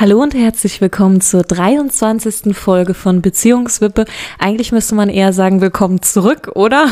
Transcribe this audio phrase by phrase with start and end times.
[0.00, 2.56] Hallo und herzlich willkommen zur 23.
[2.56, 4.04] Folge von Beziehungswippe.
[4.38, 6.86] Eigentlich müsste man eher sagen, willkommen zurück, oder?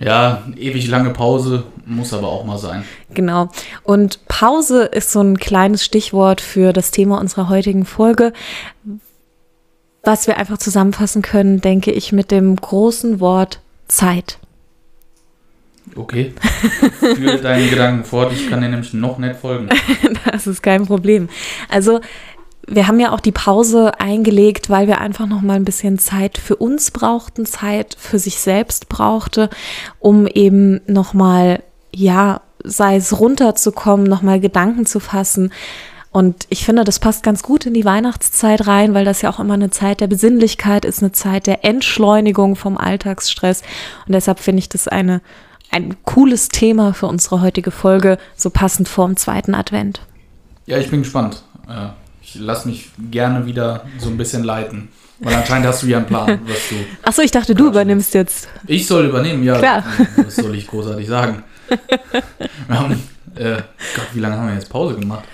[0.00, 2.82] Ja, ewig lange Pause muss aber auch mal sein.
[3.10, 3.50] Genau.
[3.84, 8.32] Und Pause ist so ein kleines Stichwort für das Thema unserer heutigen Folge,
[10.02, 14.38] was wir einfach zusammenfassen können, denke ich, mit dem großen Wort Zeit.
[15.96, 16.32] Okay.
[16.98, 19.68] Führe deinen Gedanken fort, ich kann dir nämlich noch nicht folgen.
[20.30, 21.28] das ist kein Problem.
[21.68, 22.00] Also,
[22.66, 26.38] wir haben ja auch die Pause eingelegt, weil wir einfach noch mal ein bisschen Zeit
[26.38, 29.50] für uns brauchten, Zeit für sich selbst brauchte,
[29.98, 31.62] um eben noch mal
[31.94, 35.52] ja, sei es runterzukommen, noch mal Gedanken zu fassen.
[36.10, 39.40] Und ich finde, das passt ganz gut in die Weihnachtszeit rein, weil das ja auch
[39.40, 43.62] immer eine Zeit der Besinnlichkeit ist, eine Zeit der Entschleunigung vom Alltagsstress.
[44.06, 45.20] Und deshalb finde ich das eine
[45.70, 50.02] ein cooles Thema für unsere heutige Folge, so passend vor dem zweiten Advent.
[50.66, 51.42] Ja, ich bin gespannt.
[51.68, 51.88] Äh,
[52.34, 54.88] ich lasse mich gerne wieder so ein bisschen leiten.
[55.20, 56.74] Weil anscheinend hast du ja einen Plan, was du.
[57.02, 58.48] Achso, ich dachte, du übernimmst jetzt.
[58.66, 59.58] Ich soll übernehmen, ja.
[59.58, 59.84] Klar.
[60.16, 61.44] Was soll ich großartig sagen?
[62.68, 63.02] Wir haben,
[63.36, 63.56] äh,
[63.96, 65.24] Gott, wie lange haben wir jetzt Pause gemacht?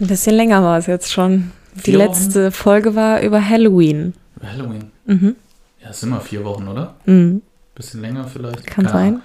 [0.00, 1.52] Ein bisschen länger war es jetzt schon.
[1.76, 2.52] Die Vier letzte Wochen?
[2.52, 4.14] Folge war über Halloween.
[4.36, 4.90] Über Halloween.
[5.06, 5.36] Mhm.
[5.80, 6.96] Ja, es sind immer vier Wochen, oder?
[7.04, 7.42] Mhm.
[7.74, 8.66] Bisschen länger vielleicht.
[8.66, 9.06] Kann Keine sein.
[9.06, 9.22] Ahnung.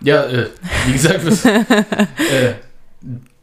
[0.00, 0.48] Ja, äh,
[0.86, 2.54] wie gesagt, was, äh,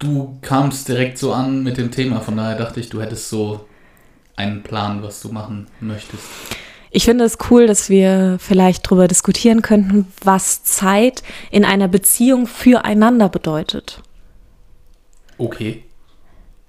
[0.04, 3.66] du kamst direkt so an mit dem Thema, von daher dachte ich, du hättest so
[4.36, 6.23] einen Plan, was du machen möchtest.
[6.92, 12.46] Ich finde es cool, dass wir vielleicht darüber diskutieren könnten, was Zeit in einer Beziehung
[12.46, 14.02] füreinander bedeutet.
[15.40, 15.84] Okay.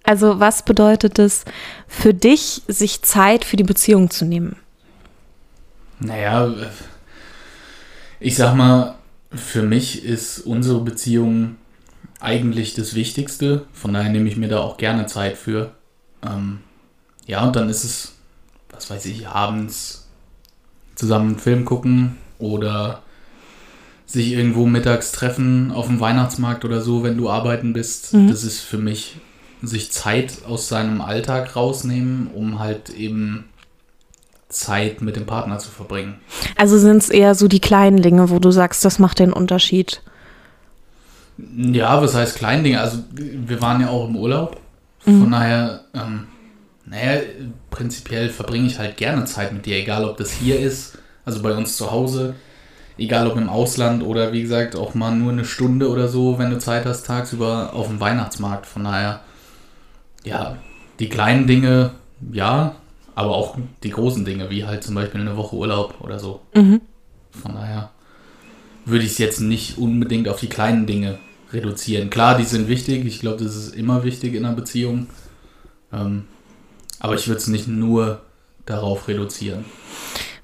[0.02, 1.44] Also was bedeutet es
[1.88, 4.56] für dich, sich Zeit für die Beziehung zu nehmen?
[6.00, 6.52] Naja,
[8.20, 8.94] ich sag mal,
[9.30, 11.56] für mich ist unsere Beziehung
[12.24, 13.66] eigentlich das Wichtigste.
[13.72, 15.72] Von daher nehme ich mir da auch gerne Zeit für.
[16.24, 16.60] Ähm,
[17.26, 18.14] ja, und dann ist es,
[18.70, 20.08] was weiß ich, abends
[20.94, 23.02] zusammen einen Film gucken oder
[24.06, 28.14] sich irgendwo mittags treffen auf dem Weihnachtsmarkt oder so, wenn du arbeiten bist.
[28.14, 28.28] Mhm.
[28.28, 29.16] Das ist für mich
[29.62, 33.44] sich Zeit aus seinem Alltag rausnehmen, um halt eben
[34.48, 36.20] Zeit mit dem Partner zu verbringen.
[36.56, 40.02] Also sind es eher so die kleinen Dinge, wo du sagst, das macht den Unterschied.
[41.36, 42.80] Ja, was heißt Kleindinge?
[42.80, 44.60] Also wir waren ja auch im Urlaub.
[45.04, 46.28] Von daher, ähm,
[46.86, 47.20] naja,
[47.70, 50.96] prinzipiell verbringe ich halt gerne Zeit mit dir, egal ob das hier ist,
[51.26, 52.34] also bei uns zu Hause,
[52.96, 56.50] egal ob im Ausland oder wie gesagt auch mal nur eine Stunde oder so, wenn
[56.50, 58.64] du Zeit hast, tagsüber auf dem Weihnachtsmarkt.
[58.64, 59.20] Von daher,
[60.24, 60.56] ja,
[60.98, 61.90] die kleinen Dinge,
[62.32, 62.76] ja,
[63.14, 66.40] aber auch die großen Dinge, wie halt zum Beispiel eine Woche Urlaub oder so.
[66.54, 66.80] Mhm.
[67.30, 67.90] Von daher
[68.84, 71.18] würde ich es jetzt nicht unbedingt auf die kleinen Dinge
[71.52, 72.10] reduzieren.
[72.10, 73.04] Klar, die sind wichtig.
[73.06, 75.06] Ich glaube, das ist immer wichtig in einer Beziehung.
[75.92, 76.24] Ähm,
[76.98, 78.22] aber ich würde es nicht nur
[78.66, 79.64] darauf reduzieren.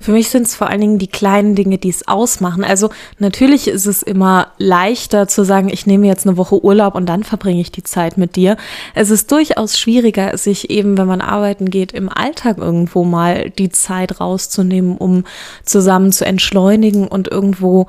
[0.02, 2.64] Für mich sind es vor allen Dingen die kleinen Dinge, die es ausmachen.
[2.64, 7.04] Also natürlich ist es immer leichter zu sagen, ich nehme jetzt eine Woche Urlaub und
[7.04, 8.56] dann verbringe ich die Zeit mit dir.
[8.94, 13.68] Es ist durchaus schwieriger, sich eben, wenn man arbeiten geht, im Alltag irgendwo mal die
[13.68, 15.24] Zeit rauszunehmen, um
[15.66, 17.86] zusammen zu entschleunigen und irgendwo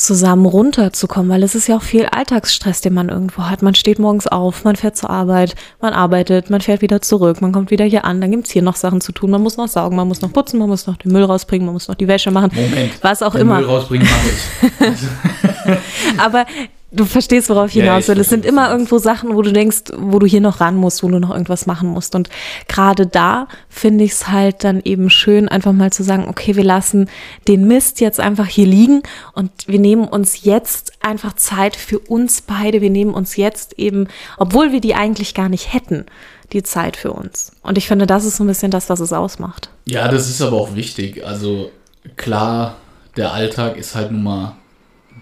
[0.00, 3.62] zusammen runterzukommen, weil es ist ja auch viel Alltagsstress, den man irgendwo hat.
[3.62, 7.52] Man steht morgens auf, man fährt zur Arbeit, man arbeitet, man fährt wieder zurück, man
[7.52, 9.96] kommt wieder hier an, dann gibt's hier noch Sachen zu tun, man muss noch saugen,
[9.96, 12.30] man muss noch putzen, man muss noch den Müll rausbringen, man muss noch die Wäsche
[12.30, 12.92] machen, Moment.
[13.02, 13.56] was auch Den immer.
[13.56, 16.18] Müll rausbringen mache ich.
[16.18, 16.46] Aber
[16.92, 18.18] du verstehst, worauf ich Ja, hinaus will.
[18.18, 21.08] Es sind immer irgendwo Sachen, wo du denkst, wo du hier noch ran musst, wo
[21.08, 22.14] du noch irgendwas machen musst.
[22.14, 22.28] Und
[22.68, 26.64] gerade da finde ich es halt dann eben schön, einfach mal zu sagen, okay, wir
[26.64, 27.08] lassen
[27.46, 29.02] den Mist jetzt einfach hier liegen
[29.34, 32.80] und wir nehmen uns jetzt einfach Zeit für uns beide.
[32.80, 36.06] Wir nehmen uns jetzt eben, obwohl wir die eigentlich gar nicht hätten,
[36.52, 37.52] die Zeit für uns.
[37.62, 39.70] Und ich finde, das ist so ein bisschen das, was es ausmacht.
[39.84, 41.24] Ja, das ist aber auch wichtig.
[41.24, 41.70] Also
[42.16, 42.76] klar,
[43.16, 44.56] der Alltag ist halt nun mal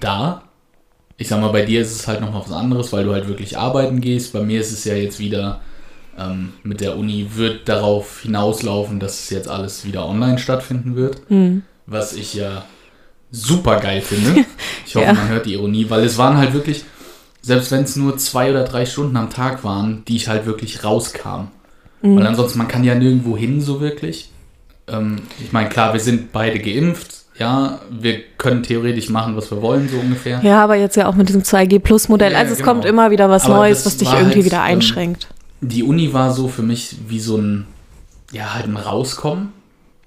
[0.00, 0.43] da.
[1.19, 3.29] Ich sag mal, bei dir ist es halt noch mal was anderes, weil du halt
[3.29, 4.32] wirklich arbeiten gehst.
[4.32, 5.61] Bei mir ist es ja jetzt wieder
[6.19, 11.20] ähm, mit der Uni wird darauf hinauslaufen, dass es jetzt alles wieder online stattfinden wird.
[11.87, 12.65] Was ich ja
[13.31, 14.44] super geil finde.
[14.87, 15.12] Ich hoffe, Ja.
[15.12, 16.82] man hört die Ironie, weil es waren halt wirklich,
[17.43, 20.82] selbst wenn es nur zwei oder drei Stunden am Tag waren, die ich halt wirklich
[20.82, 21.49] rauskam.
[22.00, 24.31] Weil ansonsten, man kann ja nirgendwo hin so wirklich.
[24.87, 27.25] Ähm, ich meine, klar, wir sind beide geimpft.
[27.38, 30.40] Ja, wir können theoretisch machen, was wir wollen, so ungefähr.
[30.43, 32.32] Ja, aber jetzt ja auch mit diesem 2G-Plus-Modell.
[32.32, 32.73] Ja, also es genau.
[32.73, 35.29] kommt immer wieder was Aber Neues, was dich irgendwie halt, wieder ähm, einschränkt.
[35.61, 37.67] Die Uni war so für mich wie so ein,
[38.32, 39.52] ja, halt ein Rauskommen.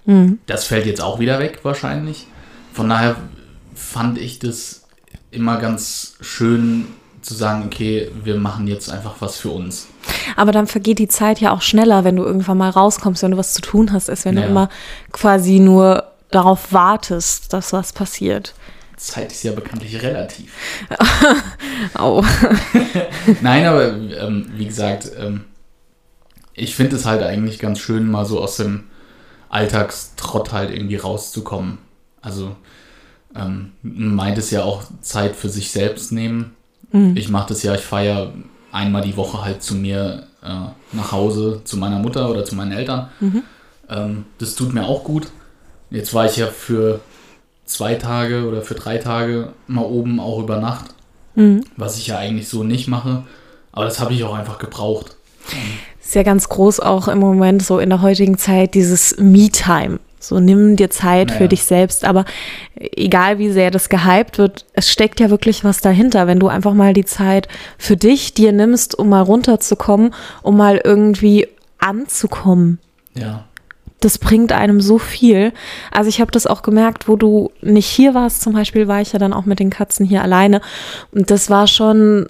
[0.06, 0.40] Mhm.
[0.46, 2.28] Das fällt jetzt auch wieder weg wahrscheinlich.
[2.74, 3.16] Von daher
[3.76, 4.84] fand ich das
[5.32, 6.86] immer ganz schön
[7.22, 9.88] zu sagen, okay, wir machen jetzt einfach was für uns.
[10.36, 13.38] Aber dann vergeht die Zeit ja auch schneller, wenn du irgendwann mal rauskommst, wenn du
[13.38, 14.42] was zu tun hast, als wenn ja.
[14.42, 14.70] du immer
[15.12, 18.54] quasi nur darauf wartest, dass was passiert.
[18.98, 20.54] Zeit ist ja bekanntlich relativ.
[21.96, 22.24] Au.
[23.42, 25.46] Nein, aber ähm, wie gesagt, ähm,
[26.54, 28.86] ich finde es halt eigentlich ganz schön, mal so aus dem
[29.50, 31.80] Alltagstrott halt irgendwie rauszukommen.
[32.22, 32.56] Also
[33.36, 36.56] ähm, meint es ja auch Zeit für sich selbst nehmen.
[36.92, 37.16] Mhm.
[37.18, 38.34] Ich mache das ja, ich feiere
[38.72, 42.72] einmal die Woche halt zu mir äh, nach Hause, zu meiner Mutter oder zu meinen
[42.72, 43.10] Eltern.
[43.20, 43.44] Mhm.
[43.90, 45.28] Ähm, das tut mir auch gut.
[45.92, 47.02] Jetzt war ich ja für
[47.66, 50.96] zwei Tage oder für drei Tage mal oben auch über Nacht,
[51.36, 51.64] mhm.
[51.78, 53.24] was ich ja eigentlich so nicht mache.
[53.72, 55.16] Aber das habe ich auch einfach gebraucht.
[56.02, 60.00] Ist ja ganz groß auch im Moment so in der heutigen Zeit dieses Me-Time.
[60.20, 61.40] So nimm dir Zeit naja.
[61.40, 62.06] für dich selbst.
[62.06, 62.26] Aber
[62.76, 66.28] egal wie sehr das gehypt wird, es steckt ja wirklich was dahinter.
[66.28, 67.48] Wenn du einfach mal die Zeit
[67.78, 70.14] für dich dir nimmst, um mal runterzukommen,
[70.44, 71.48] um mal irgendwie
[71.80, 72.80] anzukommen.
[73.16, 73.46] Ja.
[74.02, 75.54] Das bringt einem so viel.
[75.92, 79.14] Also ich habe das auch gemerkt, wo du nicht hier warst, zum Beispiel war ich
[79.14, 80.62] ja dann auch mit den Katzen hier alleine.
[81.12, 82.28] Und das war schon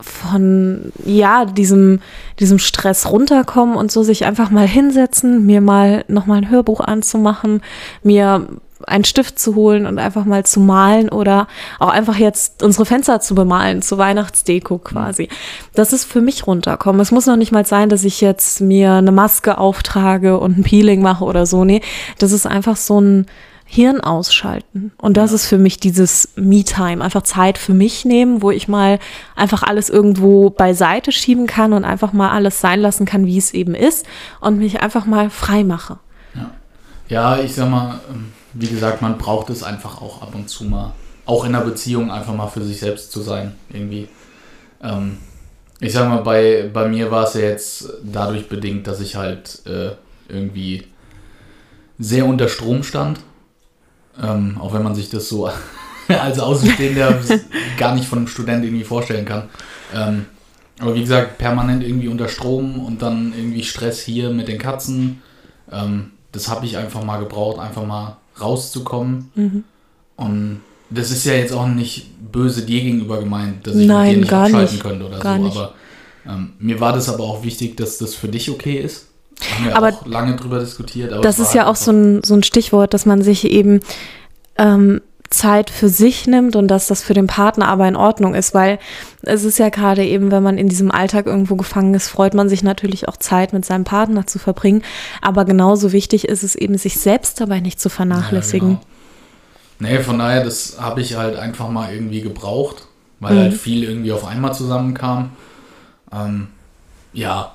[0.00, 2.00] von ja diesem
[2.38, 6.80] diesem Stress runterkommen und so sich einfach mal hinsetzen, mir mal noch mal ein Hörbuch
[6.80, 7.62] anzumachen,
[8.02, 8.46] mir
[8.84, 13.20] einen Stift zu holen und einfach mal zu malen oder auch einfach jetzt unsere Fenster
[13.20, 15.28] zu bemalen, zur Weihnachtsdeko quasi.
[15.74, 17.00] Das ist für mich runterkommen.
[17.00, 20.62] Es muss noch nicht mal sein, dass ich jetzt mir eine Maske auftrage und ein
[20.62, 21.64] Peeling mache oder so.
[21.64, 21.80] Nee,
[22.18, 23.26] das ist einfach so ein
[23.68, 24.92] Hirn ausschalten.
[24.96, 29.00] Und das ist für mich dieses Me-Time, einfach Zeit für mich nehmen, wo ich mal
[29.34, 33.52] einfach alles irgendwo beiseite schieben kann und einfach mal alles sein lassen kann, wie es
[33.52, 34.06] eben ist
[34.40, 35.98] und mich einfach mal frei mache.
[36.34, 36.50] Ja,
[37.08, 40.64] ja ich sag mal, ähm, wie gesagt, man braucht es einfach auch ab und zu
[40.64, 40.92] mal,
[41.24, 44.08] auch in der Beziehung einfach mal für sich selbst zu sein, irgendwie.
[44.82, 45.18] Ähm,
[45.80, 49.62] ich sag mal, bei, bei mir war es ja jetzt dadurch bedingt, dass ich halt
[49.66, 49.90] äh,
[50.28, 50.84] irgendwie
[51.98, 53.18] sehr unter Strom stand
[54.22, 55.50] ähm, auch wenn man sich das so
[56.08, 57.20] als Außenstehender
[57.78, 59.48] gar nicht von einem Student irgendwie vorstellen kann.
[59.94, 60.26] Ähm,
[60.78, 65.22] aber wie gesagt, permanent irgendwie unter Strom und dann irgendwie Stress hier mit den Katzen.
[65.70, 69.30] Ähm, das habe ich einfach mal gebraucht, einfach mal rauszukommen.
[69.34, 69.64] Mhm.
[70.16, 70.60] Und
[70.90, 74.20] das ist ja jetzt auch nicht böse dir gegenüber gemeint, dass ich Nein, mit dir
[74.20, 74.82] nicht abschalten nicht.
[74.82, 75.44] könnte oder gar so.
[75.44, 75.56] Nicht.
[75.56, 75.74] Aber
[76.28, 79.08] ähm, mir war das aber auch wichtig, dass das für dich okay ist.
[79.54, 81.12] Haben wir aber auch lange drüber diskutiert.
[81.24, 83.80] das ist ja auch so ein, so ein Stichwort, dass man sich eben
[84.56, 88.54] ähm, Zeit für sich nimmt und dass das für den Partner aber in Ordnung ist,
[88.54, 88.78] weil
[89.22, 92.48] es ist ja gerade eben, wenn man in diesem Alltag irgendwo gefangen ist, freut man
[92.48, 94.82] sich natürlich auch Zeit mit seinem Partner zu verbringen.
[95.20, 98.70] Aber genauso wichtig ist es eben, sich selbst dabei nicht zu vernachlässigen.
[98.70, 98.86] Ja, genau.
[99.78, 102.86] Nee, von daher, das habe ich halt einfach mal irgendwie gebraucht,
[103.20, 103.40] weil mhm.
[103.40, 105.30] halt viel irgendwie auf einmal zusammenkam.
[106.12, 106.48] Ähm,
[107.12, 107.52] ja,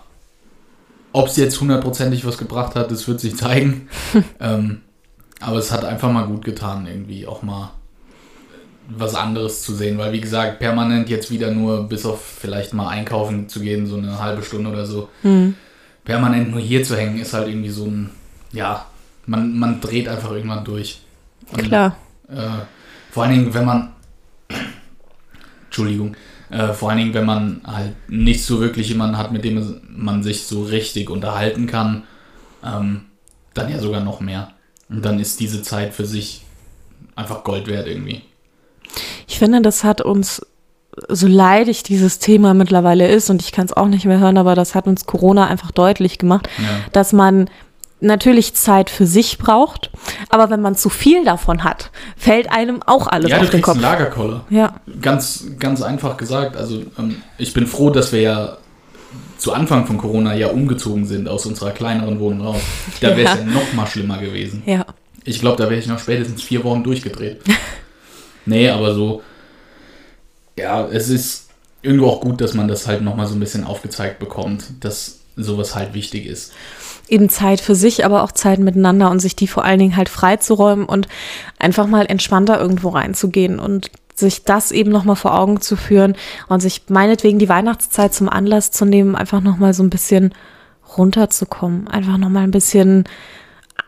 [1.14, 3.90] ob es jetzt hundertprozentig was gebracht hat, das wird sich zeigen.
[4.40, 4.82] ähm,
[5.42, 7.72] aber es hat einfach mal gut getan, irgendwie auch mal
[8.88, 12.90] was anderes zu sehen, weil wie gesagt, permanent jetzt wieder nur bis auf vielleicht mal
[12.90, 15.56] einkaufen zu gehen, so eine halbe Stunde oder so, mhm.
[16.04, 18.10] permanent nur hier zu hängen, ist halt irgendwie so ein,
[18.52, 18.86] ja,
[19.26, 21.02] man, man dreht einfach irgendwann durch.
[21.52, 21.96] Und, Klar.
[22.28, 22.66] Äh,
[23.12, 23.90] vor allen Dingen, wenn man,
[25.66, 26.16] Entschuldigung,
[26.50, 30.22] äh, vor allen Dingen, wenn man halt nicht so wirklich jemanden hat, mit dem man
[30.22, 32.04] sich so richtig unterhalten kann,
[32.64, 33.06] ähm,
[33.54, 34.54] dann ja sogar noch mehr.
[34.92, 36.42] Und dann ist diese Zeit für sich
[37.16, 38.22] einfach Gold wert irgendwie.
[39.28, 40.46] Ich finde, das hat uns,
[41.08, 44.56] so leidig dieses Thema mittlerweile ist, und ich kann es auch nicht mehr hören, aber
[44.56, 46.66] das hat uns Corona einfach deutlich gemacht, ja.
[46.92, 47.50] dass man
[48.02, 49.92] natürlich Zeit für sich braucht,
[50.30, 53.78] aber wenn man zu viel davon hat, fällt einem auch alles ja, auf den Kopf.
[53.78, 54.46] Ja, du kriegst einen Lagerkoller.
[54.50, 54.76] Ja.
[55.02, 56.58] Ganz, ganz einfach gesagt.
[56.58, 58.58] Also ähm, ich bin froh, dass wir ja
[59.42, 62.62] zu Anfang von Corona ja umgezogen sind aus unserer kleineren Wohnung raus.
[63.00, 63.44] Da wäre es ja.
[63.44, 64.62] ja noch mal schlimmer gewesen.
[64.68, 64.86] Ja.
[65.24, 67.42] Ich glaube, da wäre ich noch spätestens vier Wochen durchgedreht.
[68.46, 69.24] nee, aber so,
[70.60, 71.50] ja, es ist
[71.82, 75.22] irgendwo auch gut, dass man das halt noch mal so ein bisschen aufgezeigt bekommt, dass
[75.36, 76.54] sowas halt wichtig ist
[77.12, 80.08] eben Zeit für sich, aber auch Zeit miteinander und sich die vor allen Dingen halt
[80.08, 81.08] freizuräumen und
[81.60, 86.16] einfach mal entspannter irgendwo reinzugehen und sich das eben nochmal vor Augen zu führen
[86.48, 90.34] und sich meinetwegen die Weihnachtszeit zum Anlass zu nehmen, einfach nochmal so ein bisschen
[90.98, 93.06] runterzukommen, einfach nochmal ein bisschen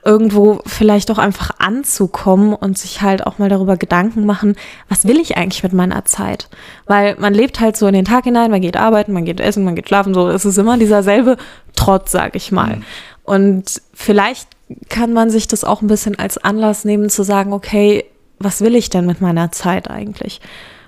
[0.06, 4.56] irgendwo vielleicht auch einfach anzukommen und sich halt auch mal darüber Gedanken machen,
[4.89, 6.50] was will ich eigentlich mit meiner Zeit?
[6.88, 9.63] Weil man lebt halt so in den Tag hinein, man geht arbeiten, man geht essen,
[9.63, 11.38] man geht schlafen, so es ist immer dieser selbe
[11.75, 12.77] Trotz, sag ich mal.
[12.77, 12.84] Mhm.
[13.24, 14.50] Und vielleicht
[14.89, 18.06] kann man sich das auch ein bisschen als Anlass nehmen zu sagen, okay,
[18.40, 20.42] was will ich denn mit meiner Zeit eigentlich?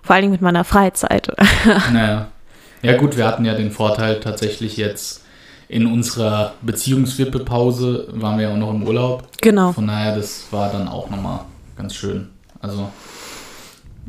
[0.03, 1.31] Vor allen Dingen mit meiner Freizeit.
[1.91, 2.27] Naja.
[2.81, 5.23] Ja gut, wir hatten ja den Vorteil tatsächlich jetzt
[5.67, 9.27] in unserer Beziehungswippe-Pause waren wir ja auch noch im Urlaub.
[9.41, 9.71] Genau.
[9.71, 11.39] Von daher, das war dann auch nochmal
[11.75, 12.29] ganz schön.
[12.61, 12.91] Also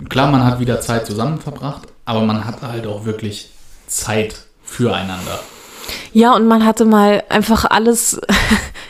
[0.08, 3.50] klar, man hat wieder Zeit zusammen verbracht, aber man hatte halt auch wirklich
[3.86, 5.40] Zeit füreinander.
[6.12, 8.20] Ja, und man hatte mal einfach alles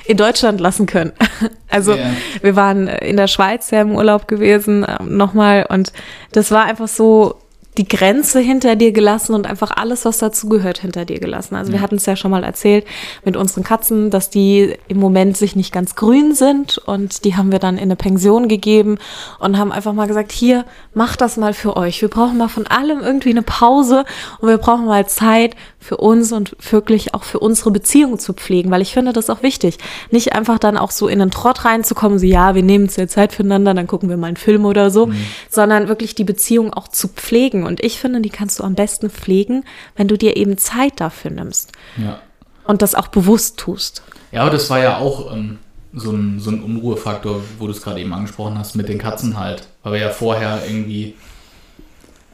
[0.08, 1.12] in Deutschland lassen können.
[1.68, 2.06] Also Ja.
[2.40, 5.92] wir waren in der Schweiz ja im Urlaub gewesen, ähm, nochmal, und
[6.32, 7.34] das war einfach so
[7.76, 11.56] die Grenze hinter dir gelassen und einfach alles, was dazugehört, hinter dir gelassen.
[11.56, 12.86] Also wir hatten es ja schon mal erzählt
[13.24, 17.52] mit unseren Katzen, dass die im Moment sich nicht ganz grün sind und die haben
[17.52, 18.96] wir dann in eine Pension gegeben
[19.40, 22.00] und haben einfach mal gesagt, hier, macht das mal für euch.
[22.00, 24.06] Wir brauchen mal von allem irgendwie eine Pause
[24.38, 25.54] und wir brauchen mal Zeit
[25.86, 29.42] für uns und wirklich auch für unsere Beziehung zu pflegen, weil ich finde das auch
[29.42, 29.78] wichtig.
[30.10, 33.12] Nicht einfach dann auch so in den Trott reinzukommen, so ja, wir nehmen uns jetzt
[33.14, 35.10] Zeit füreinander, dann gucken wir mal einen Film oder so,
[35.50, 37.64] sondern wirklich die Beziehung auch zu pflegen.
[37.64, 39.64] Und ich finde, die kannst du am besten pflegen,
[39.96, 42.20] wenn du dir eben Zeit dafür nimmst Ja.
[42.64, 44.02] und das auch bewusst tust.
[44.32, 45.58] Ja, aber das war ja auch ähm,
[45.94, 49.38] so, ein, so ein Unruhefaktor, wo du es gerade eben angesprochen hast, mit den Katzen
[49.38, 49.68] halt.
[49.84, 51.14] Weil wir ja vorher irgendwie.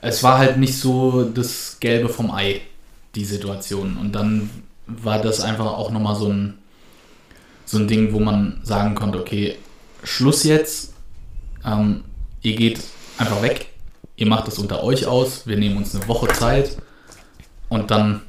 [0.01, 2.61] Es war halt nicht so das Gelbe vom Ei,
[3.15, 3.97] die Situation.
[3.97, 4.51] Und dann
[4.87, 6.59] war das einfach auch nochmal so ein,
[7.65, 9.57] so ein Ding, wo man sagen konnte, okay,
[10.03, 10.95] Schluss jetzt.
[11.65, 12.05] Ähm,
[12.43, 12.81] ihr geht
[13.19, 13.69] einfach weg.
[14.17, 15.47] Ihr macht das unter euch aus.
[15.47, 16.77] Wir nehmen uns eine Woche Zeit.
[17.69, 18.23] Und dann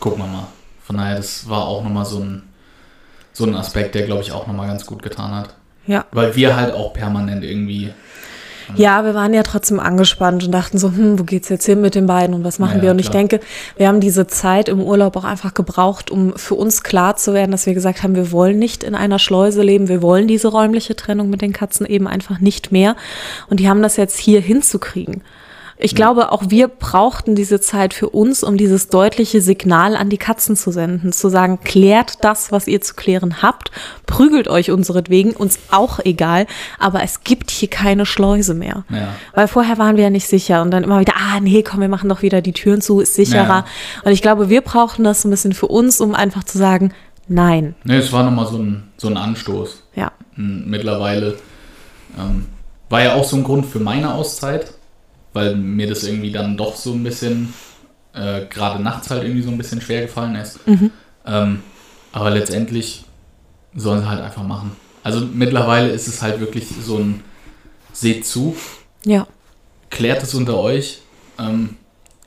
[0.00, 0.48] gucken wir mal.
[0.84, 2.42] Von daher, das war auch nochmal so ein,
[3.32, 5.54] so ein Aspekt, der, glaube ich, auch nochmal ganz gut getan hat.
[5.86, 6.04] Ja.
[6.12, 7.92] Weil wir halt auch permanent irgendwie.
[8.76, 11.94] Ja, wir waren ja trotzdem angespannt und dachten so, hm, wo geht's jetzt hin mit
[11.94, 12.90] den beiden und was machen Ja, wir?
[12.92, 13.18] Und ich klar.
[13.18, 13.40] denke,
[13.76, 17.50] wir haben diese Zeit im Urlaub auch einfach gebraucht, um für uns klar zu werden,
[17.52, 20.96] dass wir gesagt haben, wir wollen nicht in einer Schleuse leben, wir wollen diese räumliche
[20.96, 22.96] Trennung mit den Katzen eben einfach nicht mehr.
[23.48, 25.22] Und die haben das jetzt hier hinzukriegen.
[25.84, 30.16] Ich glaube, auch wir brauchten diese Zeit für uns, um dieses deutliche Signal an die
[30.16, 33.72] Katzen zu senden, zu sagen, klärt das, was ihr zu klären habt,
[34.06, 36.46] prügelt euch unseretwegen, uns auch egal,
[36.78, 38.84] aber es gibt hier keine Schleuse mehr.
[38.90, 39.08] Ja.
[39.34, 41.88] Weil vorher waren wir ja nicht sicher und dann immer wieder, ah nee, komm, wir
[41.88, 43.48] machen doch wieder die Türen zu, ist sicherer.
[43.48, 43.66] Ja.
[44.04, 46.92] Und ich glaube, wir brauchten das so ein bisschen für uns, um einfach zu sagen,
[47.26, 47.74] nein.
[47.82, 49.82] Ne, es war nochmal so ein, so ein Anstoß.
[49.96, 50.12] Ja.
[50.36, 51.38] M- Mittlerweile
[52.16, 52.46] ähm,
[52.88, 54.74] war ja auch so ein Grund für meine Auszeit,
[55.32, 57.52] weil mir das irgendwie dann doch so ein bisschen,
[58.14, 60.60] äh, gerade nachts halt irgendwie so ein bisschen schwer gefallen ist.
[61.26, 61.60] Ähm,
[62.12, 63.04] aber letztendlich
[63.74, 64.72] sollen sie halt einfach machen.
[65.02, 67.22] Also mittlerweile ist es halt wirklich so ein
[67.92, 68.56] Seht zu,
[69.04, 69.26] Ja.
[69.90, 70.98] klärt es unter euch.
[71.38, 71.76] Ähm,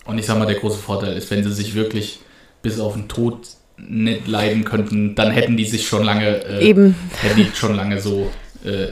[0.05, 2.19] und ich sag mal, der große Vorteil ist, wenn sie sich wirklich
[2.61, 3.47] bis auf den Tod
[3.77, 6.95] nicht leiden könnten, dann hätten die sich schon lange, äh, Eben.
[7.21, 8.31] hätten die schon lange so
[8.63, 8.87] äh,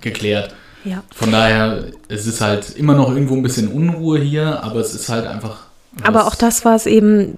[0.00, 0.54] geklärt.
[0.84, 1.02] Ja.
[1.14, 5.08] Von daher, es ist halt immer noch irgendwo ein bisschen Unruhe hier, aber es ist
[5.08, 5.68] halt einfach.
[6.04, 7.36] Aber auch das war es eben,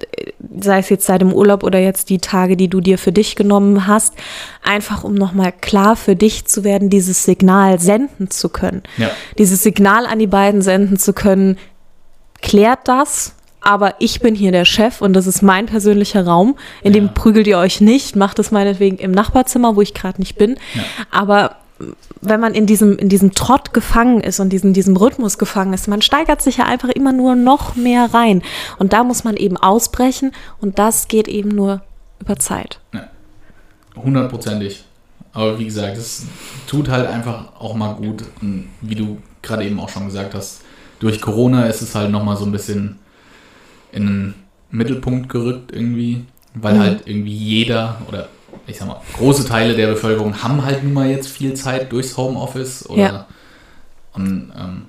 [0.61, 3.35] sei es jetzt seit dem Urlaub oder jetzt die Tage, die du dir für dich
[3.35, 4.15] genommen hast,
[4.63, 8.83] einfach um nochmal klar für dich zu werden, dieses Signal senden zu können.
[8.99, 9.11] Ja.
[9.39, 11.57] Dieses Signal an die beiden senden zu können,
[12.43, 16.93] klärt das, aber ich bin hier der Chef und das ist mein persönlicher Raum, in
[16.93, 17.13] dem Ja.
[17.13, 20.57] prügelt ihr euch nicht, macht es meinetwegen im Nachbarzimmer, wo ich gerade nicht bin.
[20.75, 20.83] Ja.
[21.11, 21.57] Aber
[22.21, 25.89] wenn man in diesem, in diesem Trott gefangen ist und diesen, diesem Rhythmus gefangen ist,
[25.89, 28.43] man steigert sich ja einfach immer nur noch mehr rein.
[28.79, 31.83] Und da muss man eben ausbrechen und das geht eben nur
[32.21, 32.81] über Zeit.
[33.97, 34.85] Hundertprozentig.
[35.33, 36.27] Aber wie gesagt, es
[36.67, 38.25] tut halt einfach auch mal gut.
[38.43, 40.63] Und wie du gerade eben auch schon gesagt hast,
[40.99, 42.99] durch Corona ist es halt nochmal so ein bisschen
[43.93, 44.35] in den
[44.71, 46.79] Mittelpunkt gerückt irgendwie, weil Mhm.
[46.81, 48.29] halt irgendwie jeder oder
[48.67, 52.17] ich sag mal, große Teile der Bevölkerung haben halt nun mal jetzt viel Zeit durchs
[52.17, 53.27] Homeoffice oder Ja.
[54.15, 54.83] und ähm,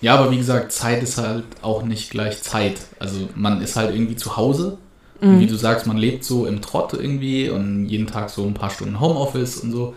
[0.00, 2.76] ja, aber wie gesagt, Zeit ist halt auch nicht gleich Zeit.
[2.98, 4.76] Also man ist halt irgendwie zu Hause.
[5.20, 8.52] Und wie du sagst, man lebt so im Trott irgendwie und jeden Tag so ein
[8.52, 9.94] paar Stunden Homeoffice und so.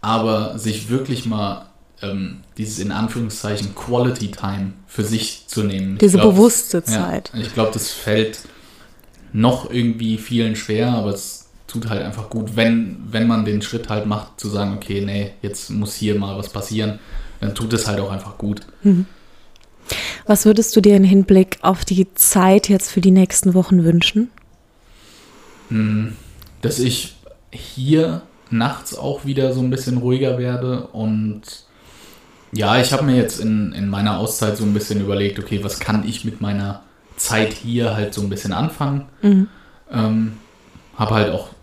[0.00, 1.66] Aber sich wirklich mal
[2.02, 5.98] ähm, dieses in Anführungszeichen Quality Time für sich zu nehmen.
[5.98, 7.30] Diese glaub, bewusste Zeit.
[7.32, 8.40] Ja, ich glaube, das fällt
[9.32, 11.43] noch irgendwie vielen schwer, aber es
[11.74, 15.32] tut halt einfach gut, wenn, wenn man den Schritt halt macht, zu sagen, okay, nee,
[15.42, 17.00] jetzt muss hier mal was passieren,
[17.40, 18.60] dann tut es halt auch einfach gut.
[20.24, 24.30] Was würdest du dir im Hinblick auf die Zeit jetzt für die nächsten Wochen wünschen?
[25.68, 26.16] Hm,
[26.62, 27.16] Dass ich
[27.50, 31.42] hier nachts auch wieder so ein bisschen ruhiger werde und
[32.52, 35.80] ja, ich habe mir jetzt in, in meiner Auszeit so ein bisschen überlegt, okay, was
[35.80, 36.82] kann ich mit meiner
[37.16, 39.06] Zeit hier halt so ein bisschen anfangen.
[39.22, 39.48] Mhm.
[39.90, 40.32] Ähm,
[40.96, 41.53] habe halt auch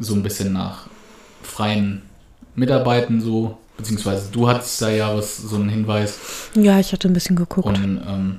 [0.00, 0.86] so ein bisschen nach
[1.42, 2.02] freien
[2.56, 6.18] Mitarbeiten so, beziehungsweise du hattest da ja was, so einen Hinweis
[6.54, 7.66] Ja, ich hatte ein bisschen geguckt.
[7.68, 7.76] und
[8.06, 8.38] ähm,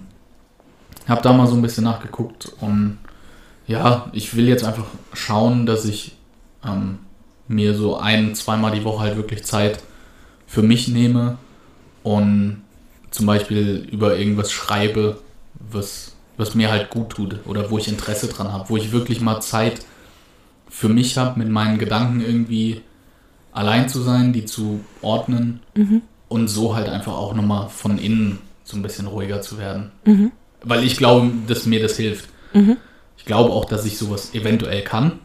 [1.08, 2.98] habe da mal so ein bisschen nachgeguckt und
[3.68, 6.18] ja, ich will jetzt einfach schauen, dass ich
[6.66, 7.00] ähm,
[7.48, 9.80] mir so ein, zweimal die Woche halt wirklich Zeit
[10.48, 11.38] für mich nehme
[12.04, 12.64] und
[13.12, 15.20] zum Beispiel über irgendwas schreibe,
[15.72, 19.22] was, was mir halt gut tut oder wo ich Interesse dran habe, wo ich wirklich
[19.22, 19.86] mal Zeit
[20.72, 22.82] für mich habe, mit meinen Gedanken irgendwie
[23.52, 26.02] allein zu sein, die zu ordnen mhm.
[26.30, 29.92] und so halt einfach auch nochmal von innen so ein bisschen ruhiger zu werden.
[30.06, 30.32] Mhm.
[30.64, 32.30] Weil ich glaube, dass mir das hilft.
[32.54, 32.78] Mhm.
[33.18, 35.20] Ich glaube auch, dass ich sowas eventuell kann.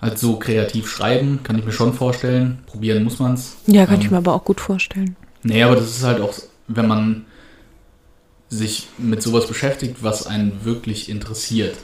[0.00, 2.58] Halt so kreativ schreiben, kann ich mir schon vorstellen.
[2.66, 3.56] Probieren muss man es.
[3.66, 5.16] Ja, kann ähm, ich mir aber auch gut vorstellen.
[5.42, 6.34] Nee, aber das ist halt auch,
[6.68, 7.24] wenn man
[8.50, 11.76] sich mit sowas beschäftigt, was einen wirklich interessiert,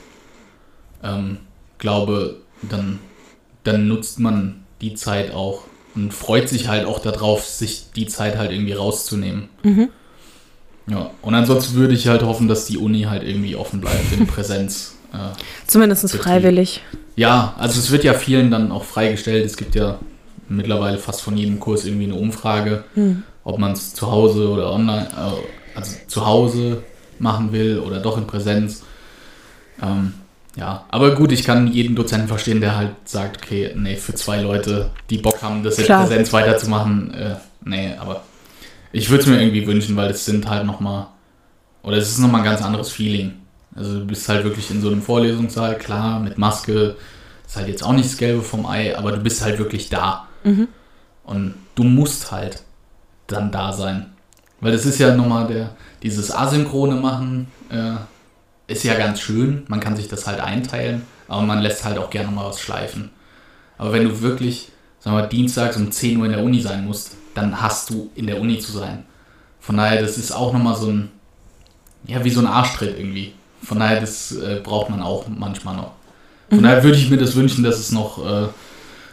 [1.02, 1.38] ähm,
[1.78, 2.99] glaube, dann,
[3.64, 5.64] dann nutzt man die Zeit auch
[5.95, 9.49] und freut sich halt auch darauf, sich die Zeit halt irgendwie rauszunehmen.
[9.62, 9.88] Mhm.
[10.87, 14.26] Ja, und ansonsten würde ich halt hoffen, dass die Uni halt irgendwie offen bleibt in
[14.26, 14.97] Präsenz.
[15.12, 16.81] Äh, Zumindest freiwillig.
[17.14, 19.45] Ja, also es wird ja vielen dann auch freigestellt.
[19.45, 19.99] Es gibt ja
[20.49, 23.23] mittlerweile fast von jedem Kurs irgendwie eine Umfrage, hm.
[23.45, 26.83] ob man es zu Hause oder online, äh, also zu Hause
[27.19, 28.83] machen will oder doch in Präsenz.
[29.81, 30.14] Ähm,
[30.56, 34.42] ja, aber gut, ich kann jeden Dozenten verstehen, der halt sagt, okay, nee, für zwei
[34.42, 38.23] Leute, die Bock haben, das in Präsenz weiterzumachen, äh, nee, aber
[38.92, 41.06] ich würde es mir irgendwie wünschen, weil es sind halt nochmal,
[41.82, 43.32] oder es ist nochmal ein ganz anderes Feeling.
[43.75, 46.97] Also du bist halt wirklich in so einem Vorlesungssaal, klar, mit Maske,
[47.47, 50.28] ist halt jetzt auch nicht das Gelbe vom Ei, aber du bist halt wirklich da.
[50.44, 50.68] Mhm.
[51.25, 52.62] Und du musst halt
[53.26, 54.12] dann da sein.
[54.61, 55.71] Weil das ist ja nochmal der,
[56.02, 57.94] dieses Asynchrone machen, äh,
[58.73, 62.11] ist ja ganz schön, man kann sich das halt einteilen, aber man lässt halt auch
[62.11, 63.11] gerne mal was schleifen.
[63.79, 64.69] Aber wenn du wirklich,
[65.00, 68.26] sagen wir, dienstags um 10 Uhr in der Uni sein musst, dann hast du in
[68.26, 69.05] der Uni zu sein.
[69.61, 71.11] Von daher, das ist auch nochmal so ein,
[72.07, 73.33] ja, wie so ein Arschtritt irgendwie.
[73.62, 75.93] Von daher, das äh, braucht man auch manchmal noch.
[76.49, 76.64] Von mhm.
[76.64, 78.49] daher würde ich mir das wünschen, dass es noch äh,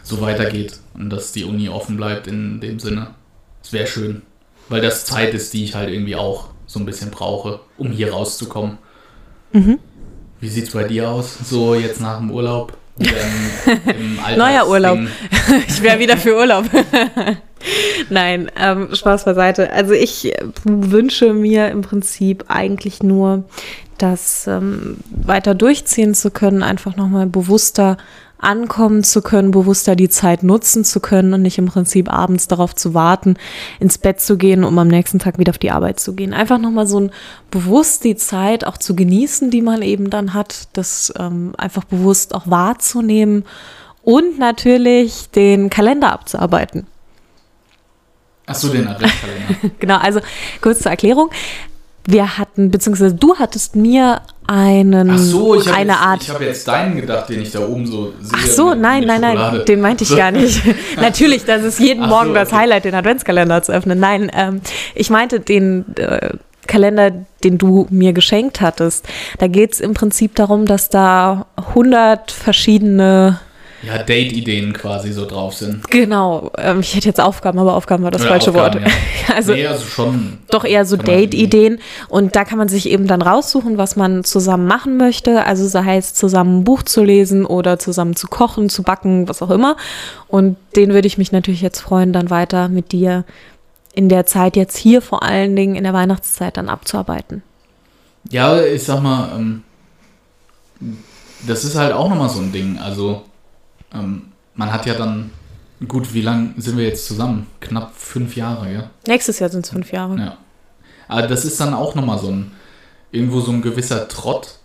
[0.04, 3.12] so weitergeht und dass die Uni offen bleibt in dem Sinne.
[3.64, 4.24] Es wäre schön,
[4.68, 8.12] weil das Zeit ist, die ich halt irgendwie auch so ein bisschen brauche, um hier
[8.12, 8.78] rauszukommen.
[9.52, 9.80] Mhm.
[10.40, 12.78] Wie sieht es bei dir aus, so jetzt nach dem Urlaub?
[14.38, 15.00] Neuer Urlaub.
[15.68, 16.66] ich wäre wieder für Urlaub.
[18.10, 19.72] Nein, ähm, Spaß beiseite.
[19.72, 20.34] Also ich
[20.64, 23.46] wünsche mir im Prinzip eigentlich nur,
[23.98, 27.98] das ähm, weiter durchziehen zu können, einfach nochmal bewusster
[28.40, 32.74] ankommen zu können, bewusster die Zeit nutzen zu können und nicht im Prinzip abends darauf
[32.74, 33.36] zu warten,
[33.80, 36.34] ins Bett zu gehen, um am nächsten Tag wieder auf die Arbeit zu gehen.
[36.34, 37.12] Einfach nochmal so ein
[37.52, 42.34] bewusst die Zeit auch zu genießen, die man eben dann hat, das ähm, einfach bewusst
[42.34, 43.44] auch wahrzunehmen
[44.02, 46.88] und natürlich den Kalender abzuarbeiten.
[48.52, 49.56] Ach so, den Adventskalender.
[49.80, 50.22] genau, also
[50.62, 51.30] kurz zur Erklärung
[52.12, 56.24] wir hatten, beziehungsweise du hattest mir einen, Ach so, ich eine jetzt, Art.
[56.24, 58.32] Ich habe jetzt deinen gedacht, den ich da oben so sehe.
[58.34, 60.62] Ach so, nein, nein, nein, den meinte ich gar nicht.
[61.00, 62.40] Natürlich, das ist jeden Ach Morgen so, okay.
[62.40, 64.00] das Highlight, den Adventskalender zu öffnen.
[64.00, 64.62] Nein, ähm,
[64.96, 66.32] ich meinte den äh,
[66.66, 67.12] Kalender,
[67.44, 69.08] den du mir geschenkt hattest.
[69.38, 73.40] Da geht es im Prinzip darum, dass da 100 verschiedene
[73.82, 75.90] ja, Date-Ideen quasi so drauf sind.
[75.90, 76.52] Genau.
[76.58, 78.92] Ähm, ich hätte jetzt Aufgaben, aber Aufgaben war das Oder falsche Aufgaben, Wort.
[79.28, 79.36] Ja.
[79.36, 80.38] also nee, also schon.
[80.50, 81.80] Doch eher so Date-Ideen.
[82.10, 85.46] Und da kann man sich eben dann raussuchen, was man zusammen machen möchte.
[85.46, 89.42] Also sei heißt zusammen ein Buch zu lesen oder zusammen zu kochen, zu backen, was
[89.42, 89.78] auch immer.
[90.28, 93.24] Und den würde ich mich natürlich jetzt freuen, dann weiter mit dir
[93.94, 97.44] in der Zeit jetzt hier vor allen Dingen in der Weihnachtszeit dann abzuarbeiten.
[98.30, 99.64] Ja, ich sag mal, ähm,
[101.48, 102.78] das ist halt auch nochmal so ein Ding.
[102.78, 103.24] Also
[103.94, 105.32] ähm, man hat ja dann,
[105.88, 107.48] gut, wie lange sind wir jetzt zusammen?
[107.60, 108.90] Knapp fünf Jahre, ja?
[109.08, 110.18] Nächstes Jahr sind es fünf Jahre.
[110.18, 110.38] Ja.
[111.08, 112.52] Aber das ist dann auch nochmal so ein,
[113.12, 114.56] irgendwo so ein gewisser Trott.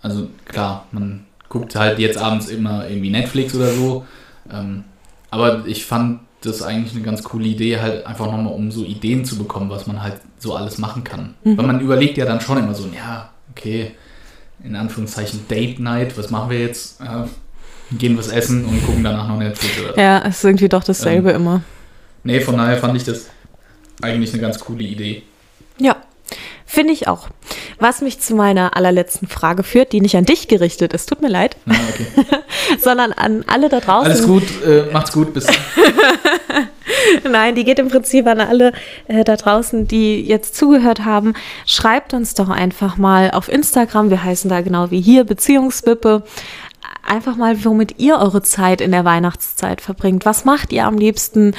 [0.00, 4.06] Also klar, man guckt halt jetzt abends immer irgendwie Netflix oder so.
[4.50, 4.84] Ähm,
[5.30, 9.24] aber ich fand das eigentlich eine ganz coole Idee, halt einfach nochmal, um so Ideen
[9.24, 11.34] zu bekommen, was man halt so alles machen kann.
[11.44, 11.56] Mhm.
[11.56, 13.92] Weil man überlegt ja dann schon immer so, ja, okay,
[14.64, 17.00] in Anführungszeichen Date Night, was machen wir jetzt?
[17.00, 17.24] Äh,
[17.98, 21.30] gehen was essen und gucken danach noch Netflix oder Ja, es ist irgendwie doch dasselbe
[21.30, 21.62] ähm, immer.
[22.24, 23.26] Nee, von daher fand ich das
[24.00, 25.22] eigentlich eine ganz coole Idee.
[25.78, 25.96] Ja,
[26.66, 27.28] finde ich auch.
[27.78, 31.28] Was mich zu meiner allerletzten Frage führt, die nicht an dich gerichtet ist, tut mir
[31.28, 32.36] leid, ja, okay.
[32.78, 34.10] sondern an alle da draußen.
[34.10, 35.46] Alles gut, äh, macht's gut, bis.
[37.28, 38.72] Nein, die geht im Prinzip an alle
[39.08, 41.34] äh, da draußen, die jetzt zugehört haben.
[41.66, 46.22] Schreibt uns doch einfach mal auf Instagram, wir heißen da genau wie hier, Beziehungswippe
[47.02, 50.24] einfach mal, womit ihr eure Zeit in der Weihnachtszeit verbringt.
[50.24, 51.54] Was macht ihr am liebsten?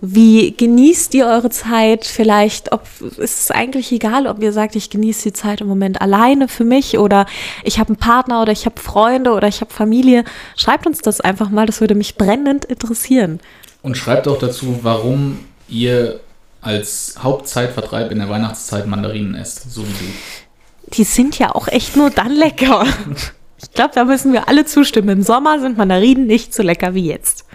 [0.00, 2.04] Wie genießt ihr eure Zeit?
[2.04, 6.00] Vielleicht, ob ist es eigentlich egal, ob ihr sagt, ich genieße die Zeit im Moment
[6.00, 7.26] alleine für mich oder
[7.62, 10.24] ich habe einen Partner oder ich habe Freunde oder ich habe Familie.
[10.56, 13.40] Schreibt uns das einfach mal, das würde mich brennend interessieren.
[13.82, 16.20] Und schreibt auch dazu, warum ihr
[16.60, 20.94] als Hauptzeitvertreib in der Weihnachtszeit Mandarinen esst, so wie du.
[20.94, 22.86] Die sind ja auch echt nur dann lecker.
[23.62, 25.08] Ich glaube, da müssen wir alle zustimmen.
[25.08, 27.46] Im Sommer sind Mandarinen nicht so lecker wie jetzt.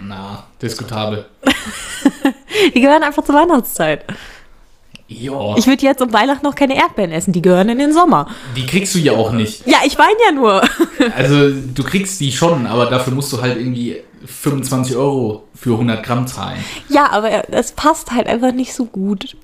[0.00, 1.26] Na, diskutabel.
[2.74, 4.04] Die gehören einfach zur Weihnachtszeit.
[5.08, 5.56] Ja.
[5.56, 7.32] Ich würde jetzt um Weihnachten noch keine Erdbeeren essen.
[7.32, 8.28] Die gehören in den Sommer.
[8.56, 9.66] Die kriegst du ja auch nicht.
[9.66, 10.62] Ja, ich weine ja nur.
[11.16, 16.02] Also, du kriegst die schon, aber dafür musst du halt irgendwie 25 Euro für 100
[16.04, 16.64] Gramm zahlen.
[16.88, 19.36] Ja, aber es passt halt einfach nicht so gut.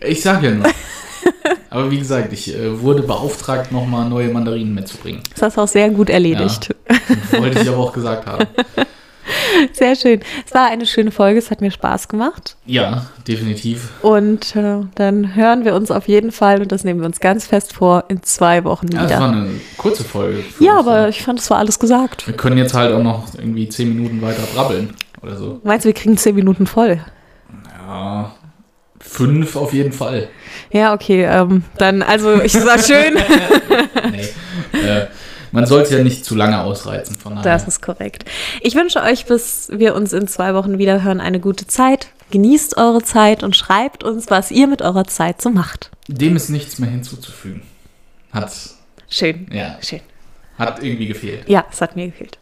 [0.00, 0.66] Ich sag ja nur.
[1.70, 5.22] Aber wie gesagt, ich äh, wurde beauftragt, nochmal neue Mandarinen mitzubringen.
[5.34, 6.74] Das hast du auch sehr gut erledigt.
[7.32, 8.46] Wollte ich aber auch gesagt haben.
[9.72, 10.20] Sehr schön.
[10.46, 12.56] Es war eine schöne Folge, es hat mir Spaß gemacht.
[12.66, 13.90] Ja, definitiv.
[14.02, 17.46] Und äh, dann hören wir uns auf jeden Fall, und das nehmen wir uns ganz
[17.46, 19.08] fest vor, in zwei Wochen Ja, wieder.
[19.08, 20.42] das war eine kurze Folge.
[20.58, 22.26] Ja, aber ich fand, es war alles gesagt.
[22.26, 25.60] Wir können jetzt halt auch noch irgendwie 10 Minuten weiter brabbeln oder so.
[25.64, 27.00] Meinst du, wir kriegen zehn Minuten voll?
[27.86, 28.32] Ja,
[29.12, 30.28] fünf auf jeden Fall.
[30.70, 31.24] Ja, okay.
[31.24, 33.14] Ähm, dann, also, ich sag schön.
[34.10, 34.78] Nee.
[34.78, 35.06] äh,
[35.52, 37.52] man soll es ja nicht zu lange ausreizen, von daher.
[37.52, 38.24] Das ist korrekt.
[38.62, 42.08] Ich wünsche euch, bis wir uns in zwei Wochen wieder hören, eine gute Zeit.
[42.30, 45.90] Genießt eure Zeit und schreibt uns, was ihr mit eurer Zeit so macht.
[46.08, 47.62] Dem ist nichts mehr hinzuzufügen.
[48.32, 48.50] Hat,
[49.10, 49.46] Schön.
[49.52, 50.00] ja, Schön.
[50.58, 51.46] hat irgendwie gefehlt.
[51.46, 52.38] Ja, es hat mir gefehlt.